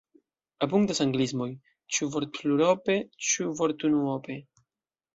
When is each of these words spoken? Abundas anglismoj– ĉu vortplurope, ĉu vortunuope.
Abundas 0.65 1.01
anglismoj– 1.05 1.49
ĉu 1.97 2.09
vortplurope, 2.17 2.99
ĉu 3.31 3.49
vortunuope. 3.63 4.43